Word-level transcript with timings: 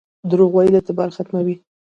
دروغ 0.29 0.49
ویل 0.55 0.73
اعتبار 0.77 1.09
ختموي 1.17 1.55